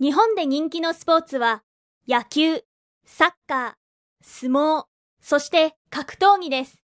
[0.00, 1.64] 日本で人気のスポーツは
[2.06, 2.62] 野球、
[3.04, 3.72] サッカー、
[4.22, 4.84] 相撲、
[5.20, 6.80] そして格闘技です。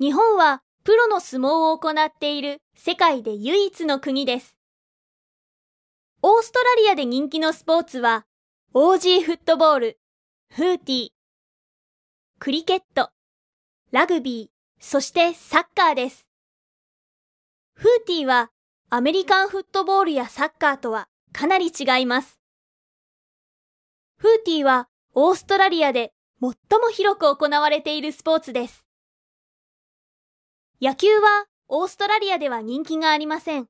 [0.00, 4.56] 日本はプロの相撲を行っている世界で唯一の国です。
[6.20, 8.24] オーストラリアで人気のスポーツは
[8.72, 9.98] オージーフットボール、
[10.50, 11.08] フーティー、
[12.40, 13.10] クリケット、
[13.92, 16.26] ラグビー、そしてサッカーです。
[17.74, 18.50] フーティーは
[18.90, 22.38] アメリカンフットボールやサッカーとはかなり違います。
[24.18, 28.86] フーティーはオーストラリアで最も広く行われているスポーツです。
[30.80, 33.66] 野球はオーストラリアでは人気がありません。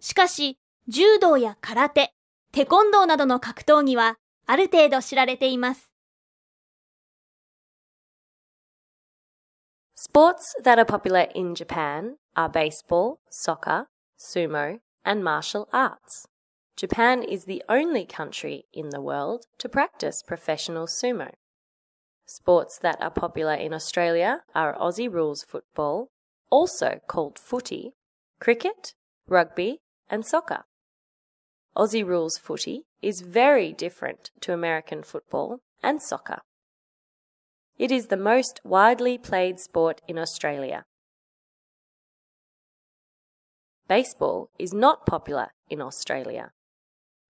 [0.00, 0.58] しかし、
[0.88, 2.14] 柔道や空手、
[2.50, 5.92] テコンドーなどの格闘技はある程度知られています。
[9.94, 13.84] Sports that are popular in Japan are baseball, soccer,
[14.18, 16.33] sumo, and martial arts.
[16.76, 21.30] Japan is the only country in the world to practice professional sumo.
[22.26, 26.10] Sports that are popular in Australia are Aussie rules football,
[26.50, 27.92] also called footy,
[28.40, 28.94] cricket,
[29.28, 29.78] rugby,
[30.10, 30.64] and soccer.
[31.76, 36.38] Aussie rules footy is very different to American football and soccer.
[37.78, 40.86] It is the most widely played sport in Australia.
[43.86, 46.52] Baseball is not popular in Australia.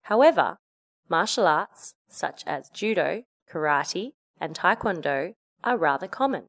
[0.04, 0.58] However,
[1.08, 6.44] martial arts such as judo, karate, and taekwondo are rather common.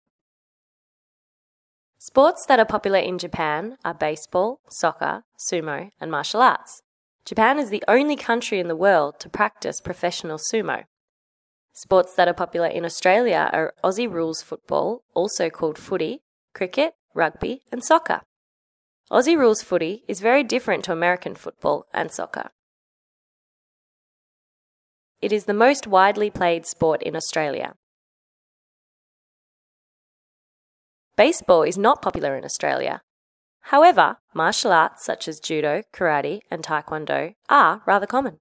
[1.98, 6.82] Sports that are popular in Japan are baseball, soccer, sumo, and martial arts.
[7.24, 10.84] Japan is the only country in the world to practice professional sumo.
[11.74, 16.22] Sports that are popular in Australia are Aussie rules football, also called footy,
[16.54, 18.22] cricket, rugby, and soccer.
[19.10, 22.52] Aussie rules footy is very different to American football and soccer.
[25.22, 27.74] It is the most widely played sport in Australia.
[31.18, 33.02] Baseball is not popular in Australia.
[33.62, 38.40] However, martial arts such as judo, karate, and taekwondo are rather common.